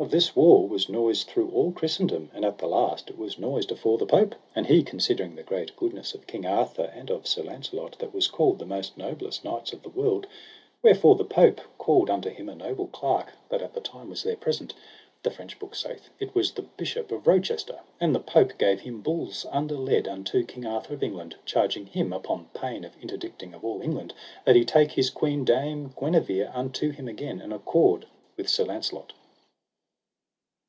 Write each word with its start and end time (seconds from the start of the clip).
Of 0.00 0.10
this 0.10 0.34
war 0.34 0.66
was 0.66 0.88
noised 0.88 1.26
through 1.28 1.50
all 1.50 1.72
Christendom, 1.72 2.30
and 2.32 2.42
at 2.42 2.56
the 2.56 2.66
last 2.66 3.10
it 3.10 3.18
was 3.18 3.38
noised 3.38 3.70
afore 3.70 3.98
the 3.98 4.06
Pope; 4.06 4.34
and 4.56 4.66
he 4.66 4.82
considering 4.82 5.34
the 5.36 5.42
great 5.42 5.76
goodness 5.76 6.14
of 6.14 6.26
King 6.26 6.46
Arthur, 6.46 6.90
and 6.96 7.10
of 7.10 7.26
Sir 7.26 7.42
Launcelot, 7.42 7.98
that 7.98 8.14
was 8.14 8.26
called 8.26 8.58
the 8.58 8.64
most 8.64 8.96
noblest 8.96 9.44
knights 9.44 9.74
of 9.74 9.82
the 9.82 9.90
world, 9.90 10.26
wherefore 10.82 11.16
the 11.16 11.24
Pope 11.26 11.60
called 11.76 12.08
unto 12.08 12.30
him 12.30 12.48
a 12.48 12.54
noble 12.54 12.86
clerk 12.86 13.34
that 13.50 13.60
at 13.60 13.74
that 13.74 13.84
time 13.84 14.08
was 14.08 14.22
there 14.22 14.36
present; 14.38 14.72
the 15.22 15.30
French 15.30 15.58
book 15.58 15.74
saith, 15.74 16.08
it 16.18 16.34
was 16.34 16.52
the 16.52 16.62
Bishop 16.62 17.12
of 17.12 17.26
Rochester; 17.26 17.80
and 18.00 18.14
the 18.14 18.20
Pope 18.20 18.54
gave 18.56 18.80
him 18.80 19.02
bulls 19.02 19.44
under 19.50 19.74
lead 19.76 20.08
unto 20.08 20.46
King 20.46 20.64
Arthur 20.64 20.94
of 20.94 21.02
England, 21.02 21.36
charging 21.44 21.84
him 21.84 22.10
upon 22.14 22.48
pain 22.54 22.84
of 22.86 22.96
interdicting 23.02 23.52
of 23.52 23.66
all 23.66 23.82
England, 23.82 24.14
that 24.46 24.56
he 24.56 24.64
take 24.64 24.92
his 24.92 25.10
queen 25.10 25.44
Dame 25.44 25.92
Guenever 26.00 26.50
unto 26.54 26.88
him 26.90 27.06
again, 27.06 27.38
and 27.38 27.52
accord 27.52 28.06
with 28.38 28.48
Sir 28.48 28.64
Launcelot. 28.64 29.12